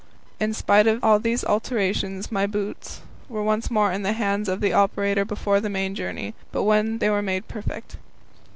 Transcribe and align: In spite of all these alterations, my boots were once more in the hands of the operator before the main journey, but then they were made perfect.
In 0.39 0.55
spite 0.55 0.87
of 0.87 1.03
all 1.03 1.19
these 1.19 1.45
alterations, 1.45 2.31
my 2.31 2.47
boots 2.47 3.01
were 3.29 3.43
once 3.43 3.69
more 3.69 3.91
in 3.91 4.01
the 4.01 4.13
hands 4.13 4.49
of 4.49 4.59
the 4.59 4.73
operator 4.73 5.25
before 5.25 5.59
the 5.59 5.69
main 5.69 5.93
journey, 5.93 6.33
but 6.51 6.67
then 6.67 6.97
they 6.97 7.11
were 7.11 7.21
made 7.21 7.47
perfect. 7.47 7.97